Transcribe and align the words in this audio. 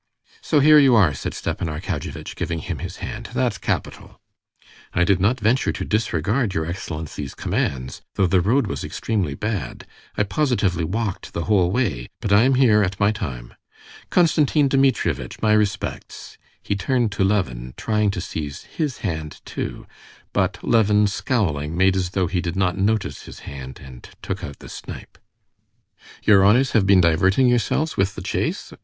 "So 0.41 0.61
here 0.61 0.79
you 0.79 0.95
are," 0.95 1.13
said 1.13 1.35
Stepan 1.35 1.67
Arkadyevitch, 1.69 2.35
giving 2.35 2.57
him 2.57 2.79
his 2.79 2.97
hand. 3.05 3.29
"That's 3.35 3.59
capital." 3.59 4.19
"I 4.95 5.03
did 5.03 5.19
not 5.19 5.39
venture 5.39 5.71
to 5.73 5.85
disregard 5.85 6.55
your 6.55 6.65
excellency's 6.65 7.35
commands, 7.35 8.01
though 8.15 8.25
the 8.25 8.41
road 8.41 8.65
was 8.65 8.83
extremely 8.83 9.35
bad. 9.35 9.85
I 10.17 10.23
positively 10.23 10.83
walked 10.85 11.33
the 11.33 11.43
whole 11.43 11.69
way, 11.69 12.07
but 12.19 12.33
I 12.33 12.45
am 12.45 12.55
here 12.55 12.81
at 12.81 12.99
my 12.99 13.11
time. 13.11 13.53
Konstantin 14.09 14.67
Dmitrievitch, 14.69 15.39
my 15.39 15.53
respects"; 15.53 16.39
he 16.63 16.75
turned 16.75 17.11
to 17.11 17.23
Levin, 17.23 17.75
trying 17.77 18.09
to 18.09 18.21
seize 18.21 18.63
his 18.63 19.01
hand 19.05 19.39
too. 19.45 19.85
But 20.33 20.57
Levin, 20.63 21.05
scowling, 21.05 21.77
made 21.77 21.95
as 21.95 22.09
though 22.09 22.25
he 22.25 22.41
did 22.41 22.55
not 22.55 22.75
notice 22.75 23.25
his 23.25 23.41
hand, 23.41 23.79
and 23.79 24.09
took 24.23 24.43
out 24.43 24.57
the 24.57 24.67
snipe. 24.69 25.19
"Your 26.23 26.43
honors 26.43 26.71
have 26.71 26.87
been 26.87 27.01
diverting 27.01 27.47
yourselves 27.47 27.97
with 27.97 28.15
the 28.15 28.23
chase? 28.23 28.73